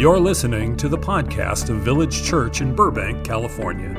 [0.00, 3.92] You're listening to the podcast of Village Church in Burbank, California.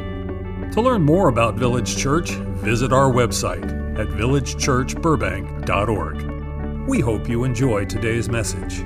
[0.72, 3.66] To learn more about Village Church, visit our website
[4.00, 6.90] at villagechurchburbank.org.
[6.90, 8.82] We hope you enjoy today's message.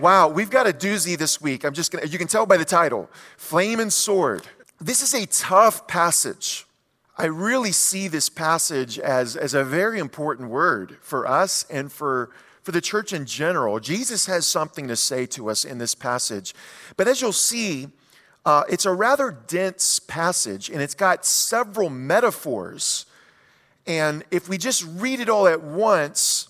[0.00, 1.64] Wow, we've got a doozy this week.
[1.64, 4.44] I'm just gonna, you can tell by the title Flame and Sword.
[4.80, 6.64] This is a tough passage.
[7.20, 12.30] I really see this passage as, as a very important word for us and for,
[12.62, 13.78] for the church in general.
[13.78, 16.54] Jesus has something to say to us in this passage.
[16.96, 17.88] But as you'll see,
[18.46, 23.04] uh, it's a rather dense passage and it's got several metaphors.
[23.86, 26.48] And if we just read it all at once,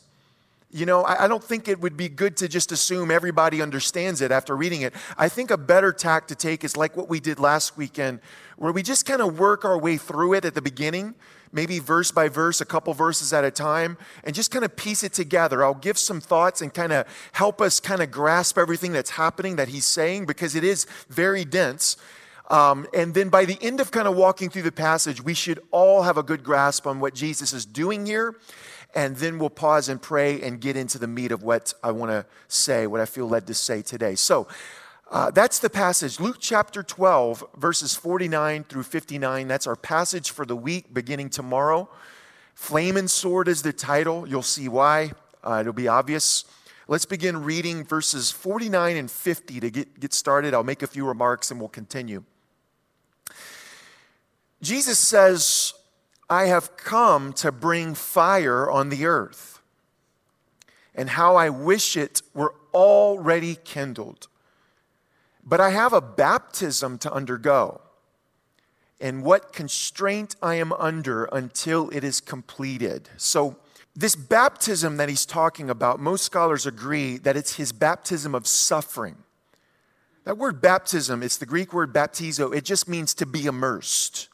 [0.72, 4.20] you know, I, I don't think it would be good to just assume everybody understands
[4.20, 4.94] it after reading it.
[5.18, 8.20] I think a better tack to take is like what we did last weekend,
[8.56, 11.14] where we just kind of work our way through it at the beginning,
[11.52, 15.02] maybe verse by verse, a couple verses at a time, and just kind of piece
[15.02, 15.64] it together.
[15.64, 19.56] I'll give some thoughts and kind of help us kind of grasp everything that's happening
[19.56, 21.96] that he's saying because it is very dense.
[22.50, 25.60] Um, and then by the end of kind of walking through the passage, we should
[25.70, 28.36] all have a good grasp on what Jesus is doing here
[28.94, 32.10] and then we'll pause and pray and get into the meat of what I want
[32.10, 34.14] to say, what I feel led to say today.
[34.14, 34.48] So
[35.10, 36.20] uh, that's the passage.
[36.20, 39.48] Luke chapter 12, verses 49 through 59.
[39.48, 41.88] That's our passage for the week beginning tomorrow.
[42.54, 44.26] Flame and Sword is the title.
[44.28, 45.12] You'll see why.
[45.42, 46.44] Uh, it'll be obvious.
[46.88, 50.52] Let's begin reading verses 49 and 50 to get, get started.
[50.52, 52.24] I'll make a few remarks and we'll continue.
[54.62, 55.72] Jesus says,
[56.28, 59.60] I have come to bring fire on the earth,
[60.94, 64.28] and how I wish it were already kindled.
[65.44, 67.80] But I have a baptism to undergo,
[69.00, 73.08] and what constraint I am under until it is completed.
[73.16, 73.56] So,
[73.96, 79.16] this baptism that he's talking about, most scholars agree that it's his baptism of suffering.
[80.24, 84.29] That word baptism, it's the Greek word baptizo, it just means to be immersed.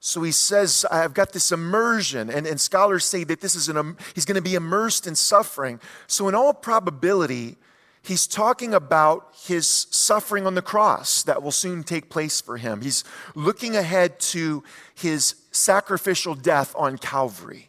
[0.00, 3.96] So he says, I've got this immersion, and, and scholars say that this is an,
[4.14, 5.80] he's going to be immersed in suffering.
[6.06, 7.56] So, in all probability,
[8.02, 12.80] he's talking about his suffering on the cross that will soon take place for him.
[12.80, 13.02] He's
[13.34, 14.62] looking ahead to
[14.94, 17.68] his sacrificial death on Calvary.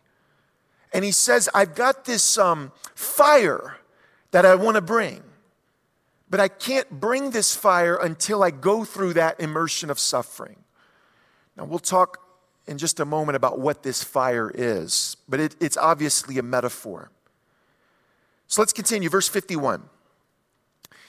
[0.94, 3.78] And he says, I've got this um, fire
[4.32, 5.24] that I want to bring,
[6.30, 10.58] but I can't bring this fire until I go through that immersion of suffering.
[11.60, 12.26] Now, we'll talk
[12.68, 17.12] in just a moment about what this fire is, but it, it's obviously a metaphor.
[18.48, 19.10] So let's continue.
[19.10, 19.84] Verse 51.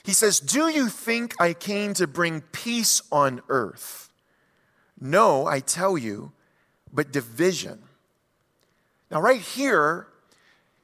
[0.03, 4.11] He says, Do you think I came to bring peace on earth?
[5.01, 6.33] No, I tell you,
[6.93, 7.79] but division.
[9.09, 10.09] Now, right here,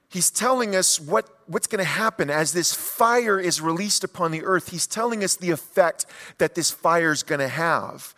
[0.09, 4.45] he's telling us what, what's going to happen as this fire is released upon the
[4.45, 4.71] earth.
[4.71, 6.07] He's telling us the effect
[6.39, 8.15] that this fire is going to have.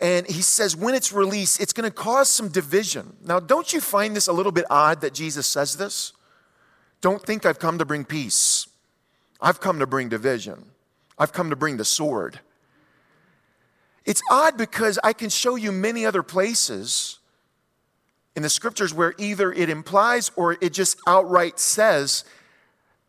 [0.00, 3.16] And he says, when it's released, it's going to cause some division.
[3.24, 6.12] Now, don't you find this a little bit odd that Jesus says this?
[7.00, 8.68] Don't think I've come to bring peace.
[9.40, 10.66] I've come to bring division.
[11.18, 12.38] I've come to bring the sword.
[14.04, 17.18] It's odd because I can show you many other places
[18.36, 22.24] in the scriptures where either it implies or it just outright says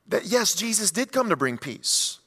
[0.07, 2.19] that yes, Jesus did come to bring peace.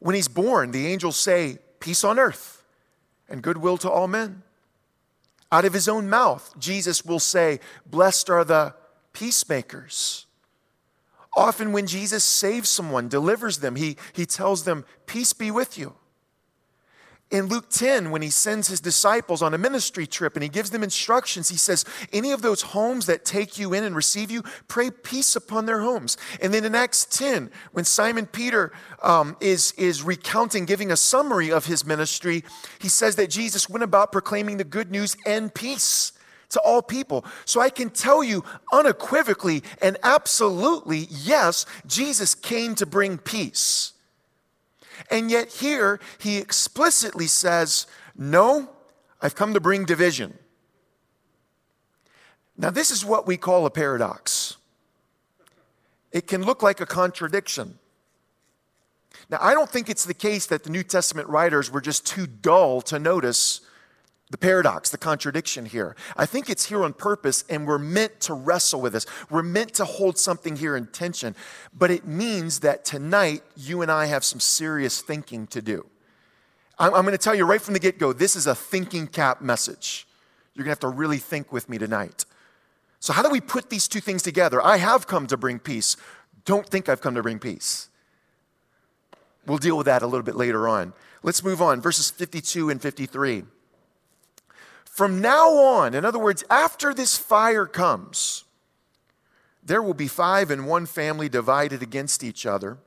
[0.00, 2.57] When he's born, the angels say, Peace on earth
[3.28, 4.42] and goodwill to all men.
[5.50, 8.74] Out of his own mouth, Jesus will say, Blessed are the
[9.12, 10.26] peacemakers.
[11.36, 15.94] Often, when Jesus saves someone, delivers them, he, he tells them, Peace be with you.
[17.30, 20.70] In Luke 10, when he sends his disciples on a ministry trip and he gives
[20.70, 24.42] them instructions, he says, Any of those homes that take you in and receive you,
[24.66, 26.16] pray peace upon their homes.
[26.40, 28.72] And then in Acts 10, when Simon Peter
[29.02, 32.44] um, is, is recounting, giving a summary of his ministry,
[32.78, 36.12] he says that Jesus went about proclaiming the good news and peace
[36.48, 37.26] to all people.
[37.44, 38.42] So I can tell you
[38.72, 43.92] unequivocally and absolutely, yes, Jesus came to bring peace.
[45.10, 47.86] And yet, here he explicitly says,
[48.16, 48.70] No,
[49.20, 50.38] I've come to bring division.
[52.56, 54.56] Now, this is what we call a paradox.
[56.10, 57.78] It can look like a contradiction.
[59.30, 62.26] Now, I don't think it's the case that the New Testament writers were just too
[62.26, 63.60] dull to notice
[64.30, 65.96] the paradox, the contradiction here.
[66.16, 69.06] I think it's here on purpose, and we're meant to wrestle with this.
[69.30, 71.34] We're meant to hold something here in tension.
[71.76, 75.86] But it means that tonight, you and I have some serious thinking to do.
[76.78, 79.06] I'm, I'm going to tell you right from the get go this is a thinking
[79.06, 80.06] cap message.
[80.54, 82.26] You're going to have to really think with me tonight.
[83.00, 84.60] So, how do we put these two things together?
[84.60, 85.96] I have come to bring peace.
[86.44, 87.88] Don't think I've come to bring peace.
[89.46, 90.92] We'll deal with that a little bit later on.
[91.22, 91.80] Let's move on.
[91.80, 93.44] Verses 52 and 53.
[94.98, 98.42] From now on, in other words, after this fire comes,
[99.62, 102.78] there will be five in one family divided against each other,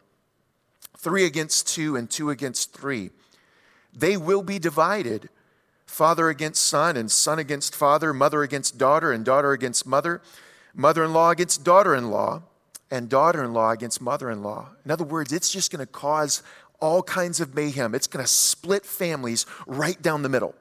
[0.98, 3.12] three against two, and two against three.
[3.94, 5.30] They will be divided
[5.86, 10.22] father against son, and son against father, mother against daughter, and daughter against mother,
[10.74, 12.42] mother in law against daughter in law,
[12.92, 14.68] and daughter in law against mother in law.
[14.84, 16.44] In other words, it's just going to cause
[16.81, 17.96] all kinds of mayhem.
[17.96, 20.56] It's going to split families right down the middle.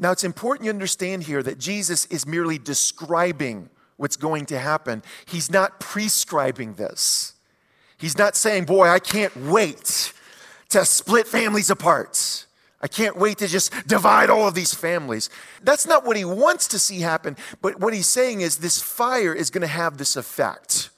[0.00, 3.68] Now, it's important you understand here that Jesus is merely describing
[3.98, 5.02] what's going to happen.
[5.26, 7.34] He's not prescribing this.
[7.98, 10.14] He's not saying, Boy, I can't wait
[10.70, 12.46] to split families apart.
[12.80, 15.28] I can't wait to just divide all of these families.
[15.62, 19.34] That's not what he wants to see happen, but what he's saying is this fire
[19.34, 20.88] is going to have this effect.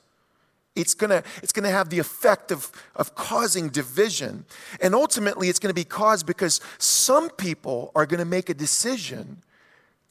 [0.75, 4.47] It's to it's to have the effect of, of causing division.
[4.81, 9.43] And ultimately, it's to be caused because some people are to make a decision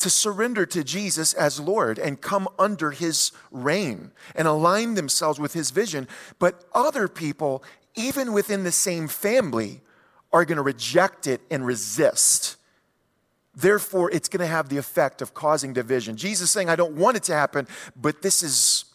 [0.01, 5.53] to surrender to Jesus as Lord and come under his reign and align themselves with
[5.53, 6.07] his vision.
[6.39, 7.63] But other people,
[7.95, 9.81] even within the same family,
[10.33, 12.57] are to reject it and resist.
[13.55, 16.15] Therefore, it's to have the effect of causing division.
[16.17, 18.85] Jesus saying, I don't want it to happen, but this is,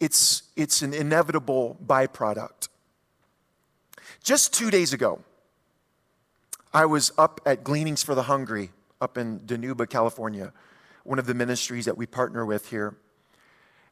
[0.00, 2.68] it's, it's an inevitable byproduct.
[4.22, 5.20] Just two days ago,
[6.72, 8.70] I was up at Gleanings for the Hungry
[9.00, 10.52] up in Dinuba, California,
[11.04, 12.96] one of the ministries that we partner with here.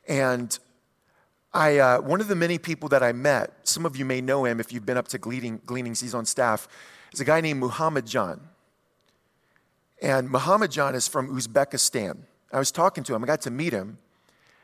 [0.07, 0.59] And
[1.53, 4.45] I, uh, one of the many people that I met, some of you may know
[4.45, 6.69] him if you've been up to gleaning, Gleanings, he's on staff,
[7.13, 8.41] is a guy named Muhammad Jan.
[10.03, 12.19] And Muhammad Jan is from Uzbekistan.
[12.53, 13.99] I was talking to him, I got to meet him,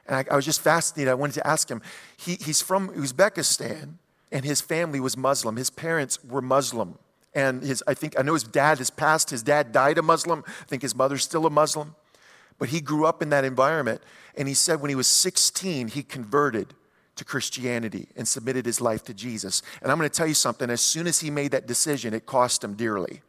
[0.06, 1.10] and I, I was just fascinated.
[1.10, 1.82] I wanted to ask him.
[2.16, 3.94] He, he's from Uzbekistan,
[4.30, 5.56] and his family was Muslim.
[5.56, 6.98] His parents were Muslim
[7.34, 9.30] and his, I think, I know his dad has passed.
[9.30, 10.44] His dad died a Muslim.
[10.46, 11.96] I think his mother's still a Muslim.
[12.58, 14.02] But he grew up in that environment.
[14.36, 16.74] And he said when he was 16, he converted
[17.16, 19.62] to Christianity and submitted his life to Jesus.
[19.82, 22.26] And I'm going to tell you something as soon as he made that decision, it
[22.26, 23.22] cost him dearly.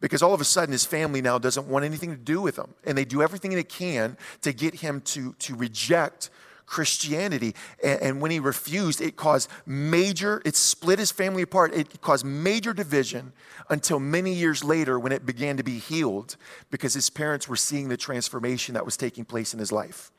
[0.00, 2.74] Because all of a sudden, his family now doesn't want anything to do with him.
[2.84, 6.30] And they do everything they can to get him to, to reject
[6.70, 7.54] Christianity.
[7.82, 11.74] And, and, when he refused, it caused major, it split his family apart.
[11.74, 13.32] It caused major division
[13.68, 16.36] until many years later when it began to be healed
[16.70, 20.12] because his parents were seeing the transformation that was taking place in his life.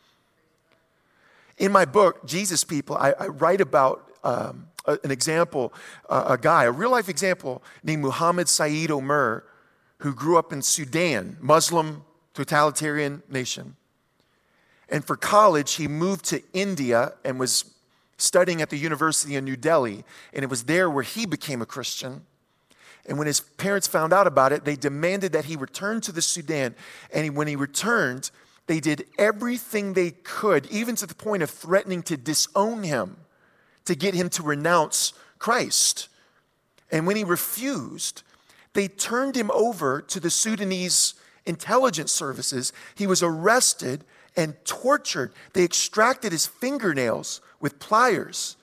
[1.58, 5.74] In my book, Jesus People, I, I write about um, an example,
[6.10, 9.46] uh, a guy, a real life example named Muhammad Saeed Omer,
[10.02, 12.04] who grew up in Sudan, Muslim
[12.34, 13.76] totalitarian nation.
[14.90, 17.66] And for college, he moved to India and was
[18.18, 20.04] studying at the University in New Delhi.
[20.34, 22.26] And it was there where he became a Christian.
[23.06, 26.22] And when his parents found out about it, they demanded that he return to the
[26.22, 26.76] Sudan.
[27.14, 28.32] And when he returned,
[28.68, 33.18] they did everything they could, even to the point of threatening to disown him,
[33.86, 36.10] to get him to renounce Christ.
[36.92, 38.24] And when he refused,
[38.74, 42.72] they turned him over to the Sudanese intelligence services.
[42.96, 44.04] He was arrested
[44.38, 45.34] and tortured.
[45.54, 48.56] They extracted his fingernails with pliers.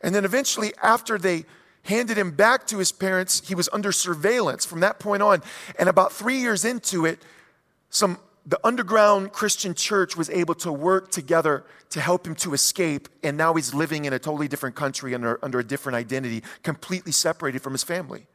[0.00, 1.44] And then eventually, after they
[1.84, 5.42] handed him back to his parents, he was under surveillance from that point on.
[5.78, 7.20] And about three years into it,
[7.90, 13.08] some the underground Christian church was able to work together to help him to escape,
[13.22, 17.12] and now he's living in a totally different country under, under a different identity, completely
[17.12, 18.26] separated from his family.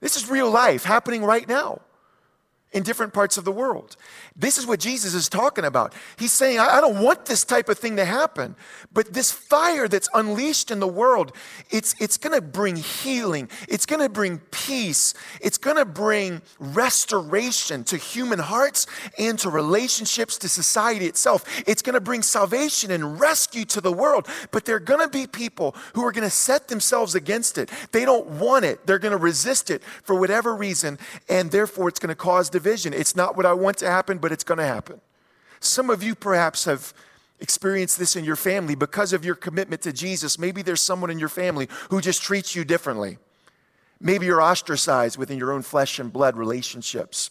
[0.00, 1.80] This is real life happening right now
[2.72, 3.96] in different parts of the world.
[4.36, 5.92] This is what Jesus is talking about.
[6.18, 8.54] He's saying, I don't want this type of thing to happen,
[8.92, 11.32] but this fire that's unleashed in the world,
[11.70, 13.48] it's, it's going to bring healing.
[13.68, 15.14] It's going to bring peace.
[15.40, 18.86] It's going to bring restoration to human hearts
[19.18, 21.44] and to relationships, to society itself.
[21.66, 25.08] It's going to bring salvation and rescue to the world, but there are going to
[25.08, 27.70] be people who are going to set themselves against it.
[27.90, 28.86] They don't want it.
[28.86, 30.98] They're going to resist it for whatever reason,
[31.28, 32.92] and therefore it's going to cause division.
[32.92, 35.00] It's not what I want to happen, but it's going to happen.
[35.60, 36.92] Some of you perhaps have
[37.40, 40.38] experienced this in your family because of your commitment to Jesus.
[40.38, 43.16] Maybe there's someone in your family who just treats you differently.
[43.98, 47.30] Maybe you're ostracized within your own flesh and blood relationships.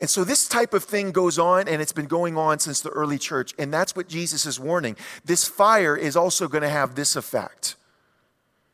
[0.00, 2.90] And so this type of thing goes on, and it's been going on since the
[2.90, 3.54] early church.
[3.58, 4.96] And that's what Jesus is warning.
[5.24, 7.76] This fire is also going to have this effect.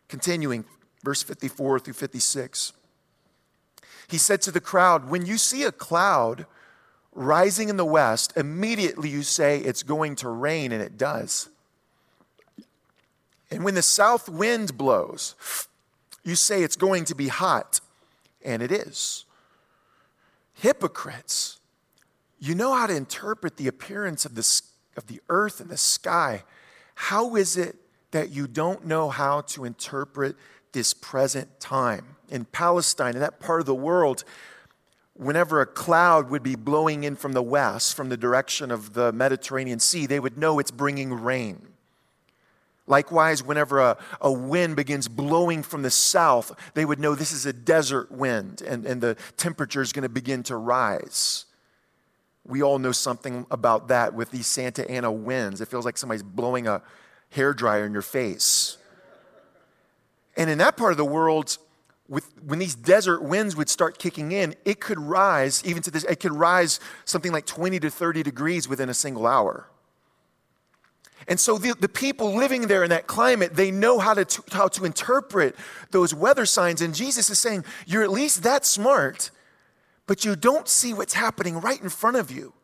[0.09, 0.65] Continuing,
[1.05, 2.73] verse 54 through 56.
[4.11, 6.47] He said to the crowd, When you see a cloud
[7.13, 11.49] rising in the west, immediately you say it's going to rain, and it does.
[13.53, 15.37] And when the south wind blows,
[16.25, 17.81] you say it's going to be hot,
[18.45, 19.27] and it is.
[20.55, 21.61] Hypocrites,
[22.41, 24.63] you know how to interpret the appearance of the,
[24.97, 26.43] of the earth and the sky.
[26.97, 27.77] How is it
[28.11, 30.35] that you don't know how to interpret
[30.73, 32.17] this present time?
[32.31, 34.25] In Palestine, in that part of the world,
[35.15, 39.13] whenever a cloud would be blowing in from the west, from the direction of the
[39.13, 41.67] Mediterranean Sea, they would know it's bringing rain.
[42.87, 47.47] Likewise, whenever a, a wind begins blowing from the south, they would know this is
[47.47, 51.45] a desert wind and, and the temperature is going to begin to rise.
[52.45, 55.61] We all know something about that with these Santa Ana winds.
[55.61, 56.83] It feels like somebody's blowing a
[57.31, 58.77] hair dryer in your face.
[60.37, 61.59] And in that part of the world,
[62.11, 66.03] with, when these desert winds would start kicking in, it could rise, even to this,
[66.05, 69.69] it could rise something like 20 to 30 degrees within a single hour.
[71.29, 74.67] And so the, the people living there in that climate, they know how to, how
[74.69, 75.55] to interpret
[75.93, 76.83] those weather signs.
[76.83, 79.31] And Jesus is saying, You're at least that smart,
[80.09, 82.55] but you don't see what's happening right in front of you.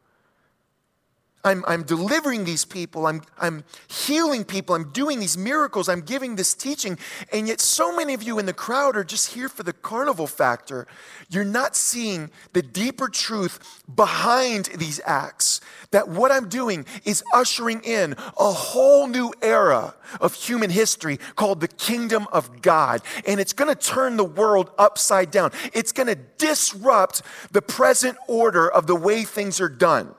[1.47, 6.35] I'm, I'm delivering these people, I'm, I'm healing people, I'm doing these miracles, I'm giving
[6.35, 6.99] this teaching,
[7.33, 10.27] and yet so many of you in the crowd are just here for the carnival
[10.27, 10.89] factor.
[11.31, 15.61] You're not seeing the deeper truth behind these acts.
[15.93, 21.61] That what I'm doing is ushering in a whole new era of human history called
[21.61, 23.03] the kingdom of God.
[23.25, 27.23] And it's gonna turn the world upside down, it's gonna disrupt
[27.53, 30.13] the present order of the way things are done.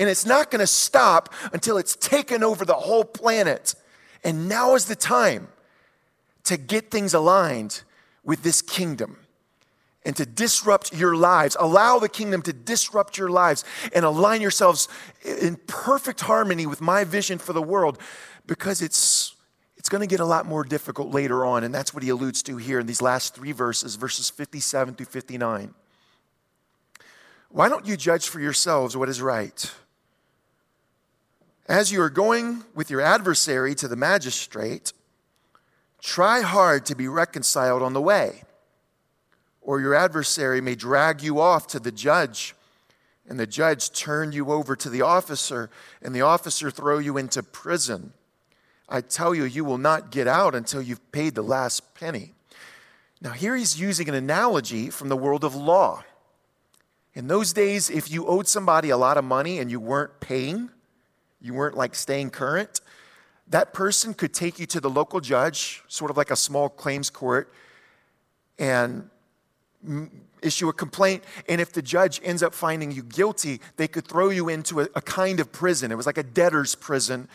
[0.00, 3.74] And it's not going to stop until it's taken over the whole planet.
[4.24, 5.48] And now is the time
[6.44, 7.82] to get things aligned
[8.24, 9.18] with this kingdom
[10.02, 11.54] and to disrupt your lives.
[11.60, 13.62] Allow the kingdom to disrupt your lives
[13.94, 14.88] and align yourselves
[15.22, 17.98] in perfect harmony with my vision for the world
[18.46, 19.36] because it's
[19.76, 22.42] it's going to get a lot more difficult later on and that's what he alludes
[22.42, 25.74] to here in these last 3 verses verses 57 through 59.
[27.50, 29.72] Why don't you judge for yourselves what is right?
[31.70, 34.92] As you are going with your adversary to the magistrate,
[36.02, 38.42] try hard to be reconciled on the way,
[39.60, 42.56] or your adversary may drag you off to the judge,
[43.28, 45.70] and the judge turn you over to the officer,
[46.02, 48.14] and the officer throw you into prison.
[48.88, 52.34] I tell you, you will not get out until you've paid the last penny.
[53.20, 56.02] Now, here he's using an analogy from the world of law.
[57.14, 60.70] In those days, if you owed somebody a lot of money and you weren't paying,
[61.40, 62.80] you weren't like staying current,
[63.48, 67.10] that person could take you to the local judge, sort of like a small claims
[67.10, 67.52] court,
[68.58, 69.10] and
[70.42, 71.24] issue a complaint.
[71.48, 74.88] And if the judge ends up finding you guilty, they could throw you into a,
[74.94, 75.90] a kind of prison.
[75.90, 77.28] It was like a debtor's prison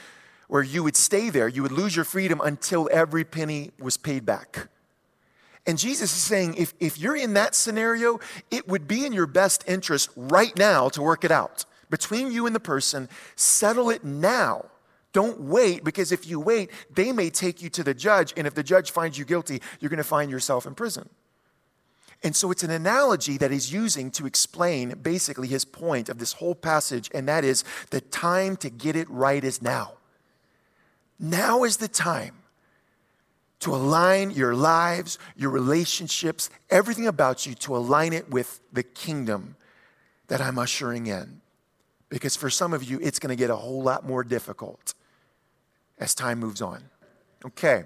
[0.47, 1.47] where you would stay there.
[1.47, 4.69] You would lose your freedom until every penny was paid back.
[5.67, 8.19] And Jesus is saying, if, if you're in that scenario,
[8.51, 12.45] it would be in your best interest right now to work it out between you
[12.45, 14.65] and the person, settle it now.
[15.13, 18.33] Don't wait because if you wait, they may take you to the judge.
[18.35, 21.09] And if the judge finds you guilty, you're going to find yourself in prison.
[22.23, 26.33] And so it's an analogy that he's using to explain basically his point of this
[26.33, 29.93] whole passage, and that is the time to get it right is now.
[31.19, 32.35] Now is the time
[33.59, 39.55] to align your lives, your relationships, everything about you, to align it with the kingdom
[40.27, 41.41] that I'm ushering in.
[42.09, 44.93] Because for some of you, it's going to get a whole lot more difficult
[45.97, 46.83] as time moves on.
[47.45, 47.83] Okay,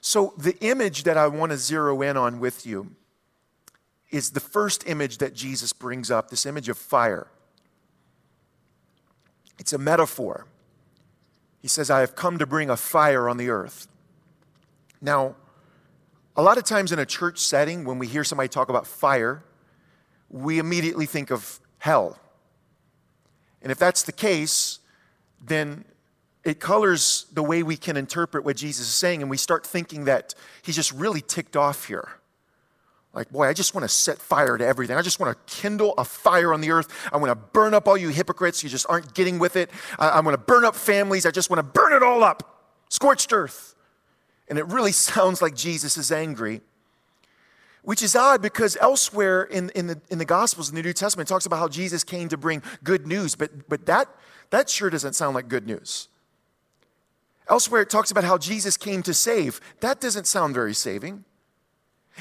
[0.00, 2.92] so the image that I want to zero in on with you
[4.10, 7.28] is the first image that Jesus brings up this image of fire.
[9.58, 10.46] It's a metaphor.
[11.60, 13.88] He says, I have come to bring a fire on the earth.
[15.00, 15.34] Now,
[16.36, 19.42] a lot of times in a church setting, when we hear somebody talk about fire,
[20.30, 22.18] we immediately think of hell
[23.62, 24.78] and if that's the case,
[25.44, 25.84] then
[26.44, 30.04] it colors the way we can interpret what Jesus is saying, and we start thinking
[30.04, 32.08] that he's just really ticked off here.
[33.12, 34.96] Like, boy, I just want to set fire to everything.
[34.96, 37.08] I just want to kindle a fire on the earth.
[37.12, 38.62] I want to burn up all you hypocrites.
[38.62, 39.70] You just aren't getting with it.
[39.98, 41.26] I, want to burn up families.
[41.26, 42.62] I just want to burn it all up.
[42.90, 43.74] Scorched earth.
[44.48, 46.60] And it really sounds like Jesus is angry
[47.88, 51.26] which is odd because elsewhere in, in, the, in the Gospels, in the New Testament,
[51.26, 54.14] it talks about how Jesus came to bring good news, but, but that,
[54.50, 56.08] that sure doesn't sound like good news.
[57.48, 59.58] Elsewhere, it talks about how Jesus came to save.
[59.80, 61.24] That doesn't sound very saving.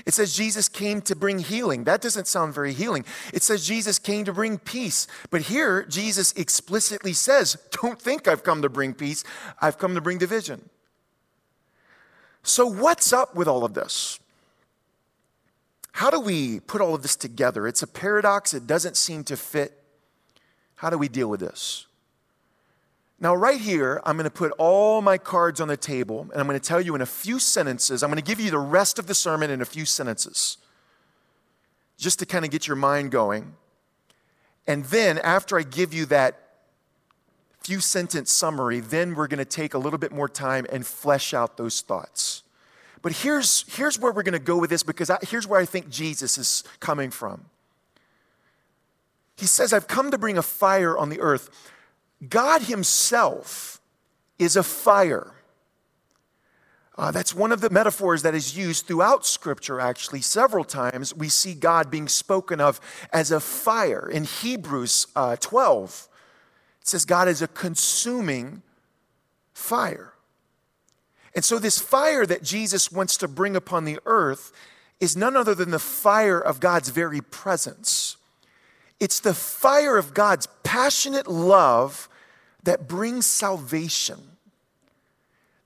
[0.05, 1.83] It says Jesus came to bring healing.
[1.83, 3.03] That doesn't sound very healing.
[3.33, 5.05] It says Jesus came to bring peace.
[5.31, 9.25] But here, Jesus explicitly says, Don't think I've come to bring peace,
[9.62, 10.69] I've come to bring division.
[12.41, 14.19] So, what's up with all of this?
[15.97, 17.65] How do we put all of this together?
[17.65, 19.81] It's a paradox, it doesn't seem to fit.
[20.75, 21.87] How do we deal with this?
[23.19, 26.45] Now, right here, I'm going to put all my cards on the table, and I'm
[26.45, 28.03] going to tell you in a few sentences.
[28.03, 30.57] I'm going to give you the rest of the sermon in a few sentences,
[31.97, 33.55] just to kind of get your mind going.
[34.67, 36.37] And then, after I give you that
[37.61, 41.33] few sentence summary, then we're going to take a little bit more time and flesh
[41.33, 42.43] out those thoughts.
[43.01, 45.65] But here's, here's where we're going to go with this because I, here's where I
[45.65, 47.45] think Jesus is coming from.
[49.37, 51.49] He says, I've come to bring a fire on the earth.
[52.27, 53.79] God Himself
[54.39, 55.33] is a fire.
[56.97, 60.21] Uh, that's one of the metaphors that is used throughout Scripture, actually.
[60.21, 62.81] Several times we see God being spoken of
[63.13, 64.09] as a fire.
[64.09, 66.07] In Hebrews uh, 12,
[66.81, 68.63] it says God is a consuming
[69.53, 70.13] fire.
[71.38, 74.51] And so, this fire that Jesus wants to bring upon the earth
[75.00, 78.17] is none other than the fire of God's very presence.
[79.00, 82.10] It's the fire of God's passionate love
[82.63, 84.17] that brings salvation,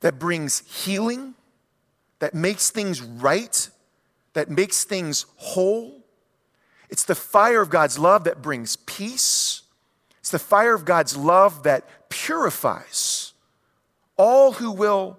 [0.01, 1.36] that brings healing,
[2.20, 3.70] that makes things right,
[4.34, 6.04] that makes things whole.
[6.90, 9.62] It's the fire of God's love that brings peace.
[10.20, 13.32] It's the fire of God's love that purifies
[14.18, 15.18] all who will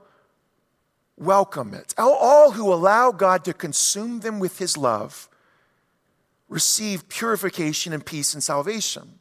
[1.17, 1.95] welcome it.
[1.99, 5.29] All who allow God to consume them with his love
[6.49, 9.19] receive purification and peace and salvation.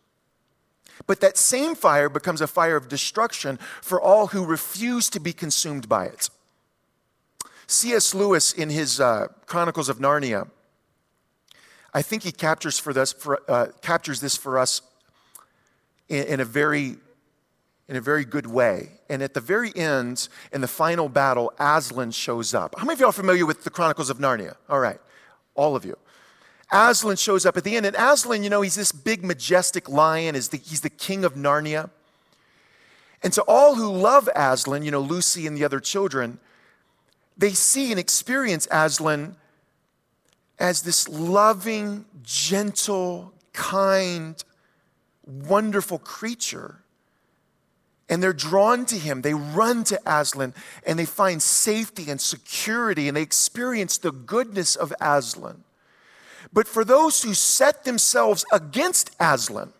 [1.07, 5.33] But that same fire becomes a fire of destruction for all who refuse to be
[5.33, 6.29] consumed by it.
[7.67, 8.13] C.S.
[8.13, 10.49] Lewis, in his uh, Chronicles of Narnia,
[11.93, 14.81] I think he captures, for this, for, uh, captures this for us
[16.09, 16.97] in, in, a very,
[17.87, 18.91] in a very good way.
[19.11, 22.75] And at the very end, in the final battle, Aslan shows up.
[22.77, 24.55] How many of y'all are familiar with the Chronicles of Narnia?
[24.69, 25.01] All right,
[25.53, 25.97] all of you.
[26.71, 27.85] Aslan shows up at the end.
[27.85, 30.33] And Aslan, you know, he's this big, majestic lion.
[30.33, 31.89] Is the, he's the king of Narnia.
[33.21, 36.39] And to all who love Aslan, you know, Lucy and the other children,
[37.37, 39.35] they see and experience Aslan
[40.57, 44.41] as this loving, gentle, kind,
[45.25, 46.77] wonderful creature.
[48.11, 49.21] And they're drawn to him.
[49.21, 50.53] They run to Aslan
[50.85, 55.63] and they find safety and security and they experience the goodness of Aslan.
[56.51, 59.71] But for those who set themselves against Aslan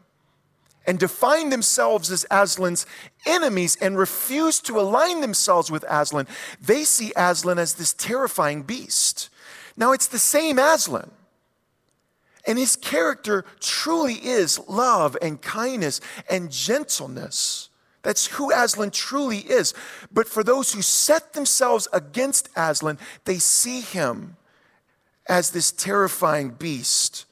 [0.88, 2.86] and define themselves as Aslan's
[3.26, 6.26] enemies and refuse to align themselves with Aslan,
[6.62, 9.30] they see Aslan as this terrifying beast.
[9.76, 11.12] Now, it's the same Aslan.
[12.48, 17.68] And his character truly is love and kindness and gentleness.
[18.04, 19.74] That's who Aslan truly is.
[20.12, 24.38] But for those who set themselves against Aslan, they see him
[25.28, 27.26] as this terrifying beast.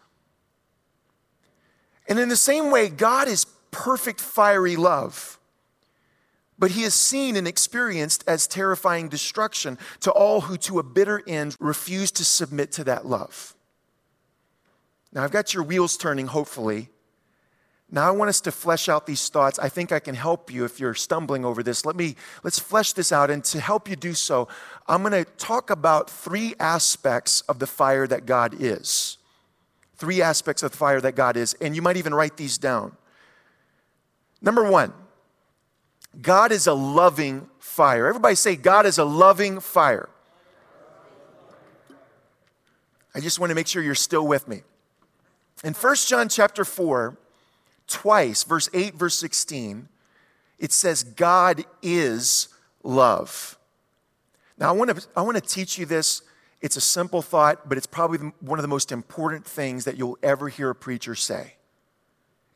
[2.07, 5.39] And in the same way, God is perfect fiery love.
[6.57, 11.23] But he is seen and experienced as terrifying destruction to all who, to a bitter
[11.25, 13.55] end, refuse to submit to that love.
[15.13, 16.89] Now, I've got your wheels turning, hopefully.
[17.91, 19.57] Now I want us to flesh out these thoughts.
[19.57, 21.85] I think I can help you if you're stumbling over this.
[21.85, 24.47] Let me let's flesh this out and to help you do so,
[24.87, 29.17] I'm going to talk about three aspects of the fire that God is.
[29.95, 32.95] Three aspects of the fire that God is, and you might even write these down.
[34.41, 34.93] Number 1.
[36.21, 38.07] God is a loving fire.
[38.07, 40.09] Everybody say God is a loving fire.
[43.13, 44.61] I just want to make sure you're still with me.
[45.63, 47.17] In 1 John chapter 4,
[47.89, 49.89] twice, verse 8, verse 16,
[50.57, 52.49] it says, God is
[52.83, 53.57] love.
[54.57, 56.21] Now, I want to, I want to teach you this.
[56.61, 60.17] It's a simple thought, but it's probably one of the most important things that you'll
[60.21, 61.55] ever hear a preacher say.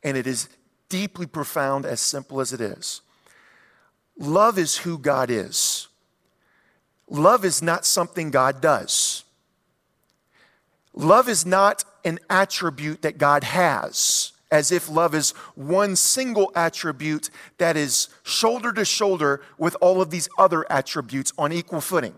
[0.03, 0.49] And it is
[0.89, 3.01] deeply profound, as simple as it is.
[4.17, 5.87] Love is who God is.
[7.09, 9.23] Love is not something God does.
[10.93, 17.31] Love is not an attribute that God has as if love is one single attribute
[17.57, 22.13] that is shoulder to shoulder with all of these other attributes on equal footing.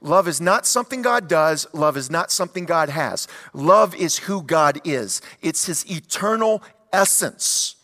[0.00, 1.64] Love is not something God does.
[1.72, 3.28] Love is not something God has.
[3.54, 6.60] Love is who God is, it's His eternal
[6.92, 7.76] essence.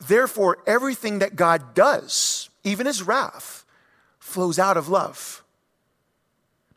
[0.00, 3.66] Therefore, everything that God does, even His wrath,
[4.18, 5.41] flows out of love.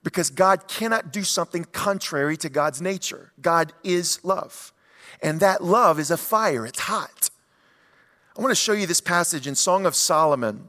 [0.05, 3.31] Because God cannot do something contrary to God's nature.
[3.41, 4.71] God is love.
[5.19, 7.31] And that love is a fire, it's hot.
[8.37, 10.67] I want to show you this passage in Song of Solomon,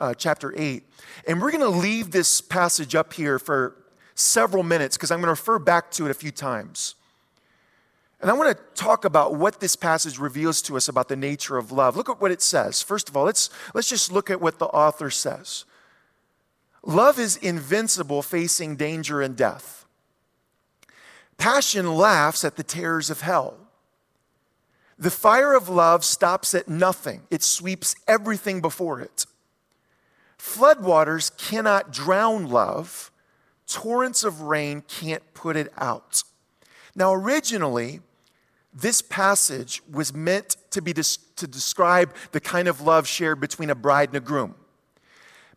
[0.00, 0.82] uh, chapter 8.
[1.28, 3.76] And we're going to leave this passage up here for
[4.16, 6.96] several minutes because I'm going to refer back to it a few times.
[8.20, 11.56] And I want to talk about what this passage reveals to us about the nature
[11.56, 11.96] of love.
[11.96, 12.82] Look at what it says.
[12.82, 15.66] First of all, let's, let's just look at what the author says.
[16.84, 19.86] Love is invincible facing danger and death.
[21.38, 23.56] Passion laughs at the terrors of hell.
[24.98, 29.26] The fire of love stops at nothing, it sweeps everything before it.
[30.38, 33.10] Floodwaters cannot drown love,
[33.66, 36.22] torrents of rain can't put it out.
[36.94, 38.00] Now, originally,
[38.74, 43.74] this passage was meant to be to describe the kind of love shared between a
[43.74, 44.54] bride and a groom.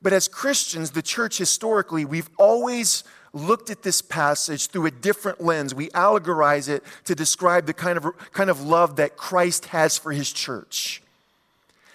[0.01, 3.03] But as Christians, the church historically, we've always
[3.33, 5.75] looked at this passage through a different lens.
[5.75, 10.11] We allegorize it to describe the kind of, kind of love that Christ has for
[10.11, 11.01] his church.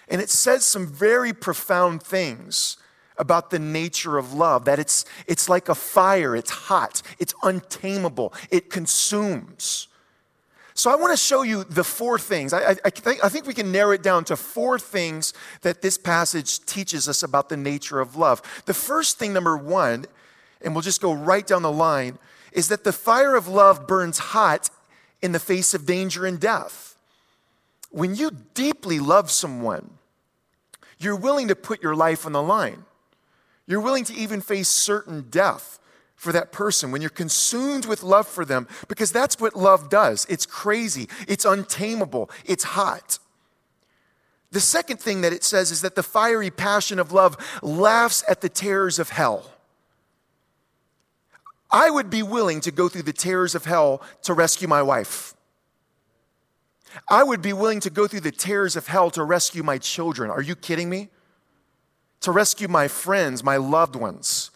[0.08, 2.76] And it says some very profound things
[3.16, 8.32] about the nature of love that it's, it's like a fire, it's hot, it's untamable,
[8.50, 9.88] it consumes.
[10.80, 12.54] So I want to show you the four things.
[12.54, 15.98] I, I, I, I think we can narrow it down to four things that this
[15.98, 18.40] passage teaches us about the nature of love.
[18.64, 20.06] The first thing, number one,
[20.62, 22.18] and we'll just go right down the line,
[22.52, 24.70] is that the fire of love burns hot
[25.20, 26.96] in the face of danger and death.
[27.90, 29.98] When you deeply love someone,
[30.98, 32.86] you're willing to put your life on the line.
[33.66, 35.78] You're willing to even face certain death
[36.20, 40.26] for that person, when you're consumed with love for them, because that's what love does.
[40.28, 43.18] It's crazy, it's untamable, it's hot.
[44.50, 48.42] The second thing that it says is that the fiery passion of love laughs at
[48.42, 49.50] the terrors of hell.
[51.70, 55.32] I would be willing to go through the terrors of hell to rescue my wife.
[57.08, 60.30] I would be willing to go through the terrors of hell to rescue my children.
[60.30, 61.08] Are you kidding me?
[62.20, 64.50] To rescue my friends, my loved ones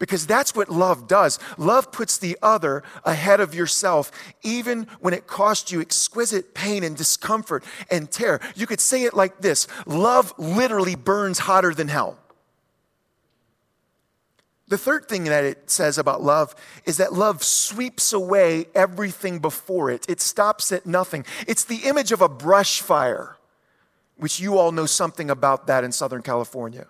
[0.00, 1.38] because that's what love does.
[1.56, 4.10] Love puts the other ahead of yourself,
[4.42, 8.40] even when it costs you exquisite pain and discomfort and terror.
[8.56, 12.18] You could say it like this love literally burns hotter than hell.
[14.66, 19.90] The third thing that it says about love is that love sweeps away everything before
[19.90, 20.08] it.
[20.08, 21.26] It stops at nothing.
[21.46, 23.36] It's the image of a brush fire,
[24.16, 26.86] which you all know something about that in Southern California.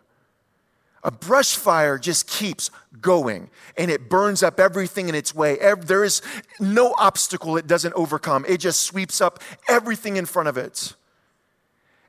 [1.03, 5.59] A brush fire just keeps going and it burns up everything in its way.
[5.81, 6.21] There is
[6.59, 10.95] no obstacle it doesn't overcome, it just sweeps up everything in front of it.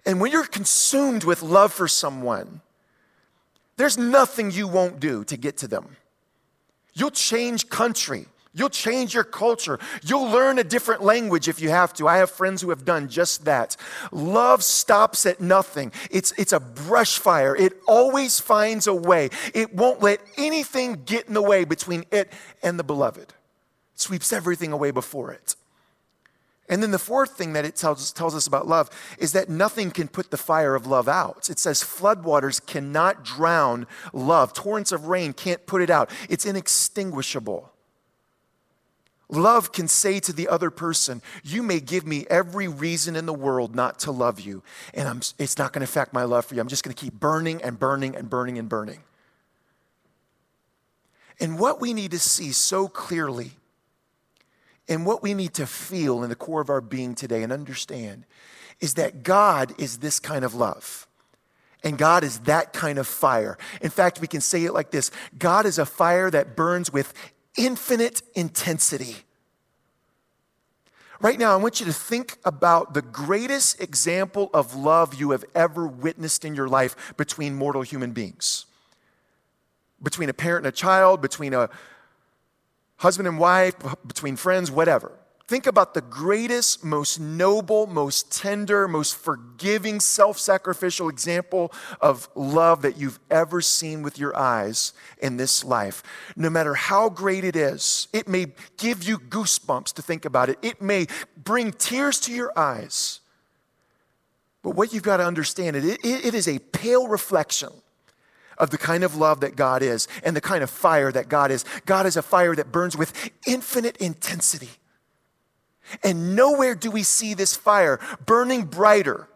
[0.05, 2.61] And when you're consumed with love for someone,
[3.77, 5.95] there's nothing you won't do to get to them.
[6.93, 8.25] You'll change country.
[8.53, 9.79] You'll change your culture.
[10.03, 12.07] You'll learn a different language if you have to.
[12.07, 13.77] I have friends who have done just that.
[14.11, 15.93] Love stops at nothing.
[16.09, 17.55] It's, it's a brush fire.
[17.55, 19.29] It always finds a way.
[19.53, 23.29] It won't let anything get in the way between it and the beloved.
[23.29, 23.33] It
[23.95, 25.55] sweeps everything away before it.
[26.67, 29.91] And then the fourth thing that it tells, tells us about love is that nothing
[29.91, 31.49] can put the fire of love out.
[31.49, 34.53] It says floodwaters cannot drown love.
[34.53, 36.09] Torrents of rain can't put it out.
[36.29, 37.71] It's inextinguishable.
[39.31, 43.33] Love can say to the other person, You may give me every reason in the
[43.33, 44.61] world not to love you,
[44.93, 46.61] and I'm, it's not going to affect my love for you.
[46.61, 48.99] I'm just going to keep burning and burning and burning and burning.
[51.39, 53.53] And what we need to see so clearly,
[54.89, 58.25] and what we need to feel in the core of our being today and understand,
[58.81, 61.07] is that God is this kind of love.
[61.83, 63.57] And God is that kind of fire.
[63.81, 67.13] In fact, we can say it like this God is a fire that burns with
[67.57, 69.17] infinite intensity.
[71.19, 75.45] Right now, I want you to think about the greatest example of love you have
[75.53, 78.65] ever witnessed in your life between mortal human beings.
[80.01, 81.69] Between a parent and a child, between a
[82.97, 83.75] husband and wife,
[84.07, 85.11] between friends, whatever.
[85.51, 92.83] Think about the greatest, most noble, most tender, most forgiving, self sacrificial example of love
[92.83, 96.03] that you've ever seen with your eyes in this life.
[96.37, 98.45] No matter how great it is, it may
[98.77, 103.19] give you goosebumps to think about it, it may bring tears to your eyes.
[104.63, 107.73] But what you've got to understand, it, it, it is a pale reflection
[108.57, 111.51] of the kind of love that God is and the kind of fire that God
[111.51, 111.65] is.
[111.85, 113.13] God is a fire that burns with
[113.45, 114.69] infinite intensity.
[116.03, 119.27] And nowhere do we see this fire burning brighter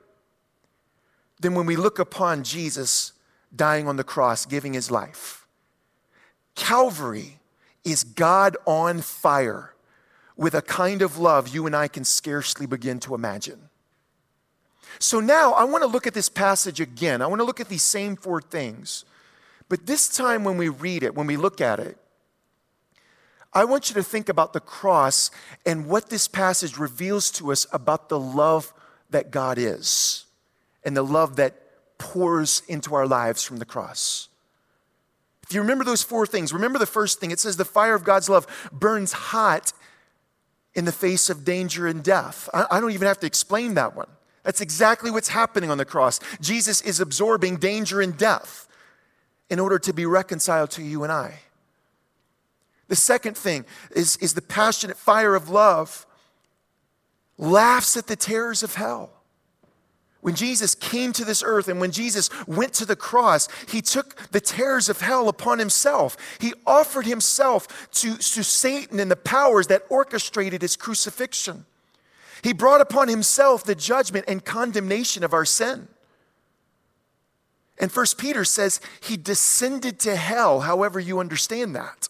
[1.39, 3.13] than when we look upon Jesus
[3.55, 5.47] dying on the cross, giving his life.
[6.55, 7.39] Calvary
[7.83, 9.73] is God on fire
[10.35, 13.69] with a kind of love you and I can scarcely begin to imagine.
[14.99, 17.21] So now I want to look at this passage again.
[17.21, 19.05] I want to look at these same four things.
[19.67, 21.97] But this time when we read it, when we look at it,
[23.55, 25.31] I want you to think about the cross
[25.65, 28.73] and what this passage reveals to us about the love
[29.09, 30.25] that God is
[30.83, 31.55] and the love that
[31.97, 34.27] pours into our lives from the cross.
[35.47, 38.03] If you remember those four things, remember the first thing it says, the fire of
[38.03, 39.71] God's love burns hot
[40.73, 42.49] in the face of danger and death.
[42.53, 44.09] I, don't even have to explain that one.
[44.43, 46.19] That's exactly what's happening on the cross.
[46.41, 48.67] Jesus is absorbing danger and death
[49.49, 51.39] in order to be reconciled to you and I.
[52.87, 56.05] The second thing is, is the passionate fire of love
[57.37, 59.11] laughs at the terrors of hell.
[60.21, 64.15] When Jesus came to this earth and when Jesus went to the cross, he took
[64.31, 66.17] the terrors of hell upon himself.
[66.39, 71.65] He offered himself to, to Satan and the powers that orchestrated his crucifixion.
[72.41, 75.87] He brought upon himself the judgment and condemnation of our sin.
[77.77, 82.07] And First Peter says he descended to hell, however you understand that.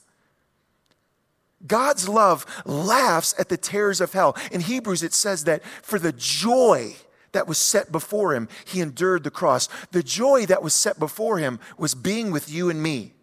[1.68, 4.38] God's love laughs at the terrors of hell.
[4.52, 6.96] In Hebrews, it says that for the joy
[7.32, 9.68] that was set before him, he endured the cross.
[9.92, 13.14] The joy that was set before him was being with you and me.